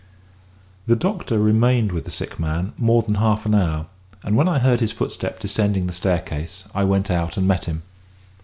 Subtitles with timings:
[0.87, 3.85] The doctor remained with the sick man more than half an hour;
[4.23, 7.83] and when I heard his footstep descending the staircase I went out and met him.